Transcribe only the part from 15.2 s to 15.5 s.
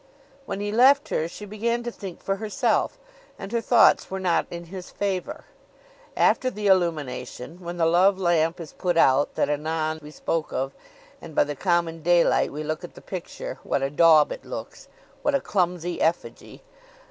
what a